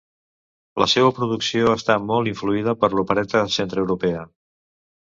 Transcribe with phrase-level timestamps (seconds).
[0.83, 4.27] La seua producció està molt influïda per l'opereta centreeuropea.